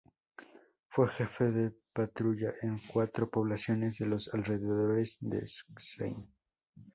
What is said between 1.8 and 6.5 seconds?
patrulla en cuatro poblaciones de los alrededores de Szczecin.